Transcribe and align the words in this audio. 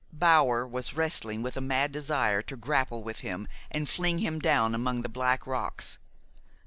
Bower 0.11 0.65
was 0.65 0.95
wrestling 0.95 1.43
with 1.43 1.55
a 1.55 1.61
mad 1.61 1.91
desire 1.91 2.41
to 2.41 2.55
grapple 2.55 3.03
with 3.03 3.19
him 3.19 3.47
and 3.69 3.87
fling 3.87 4.17
him 4.17 4.39
down 4.39 4.73
among 4.73 5.03
the 5.03 5.09
black 5.09 5.45
rocks. 5.45 5.99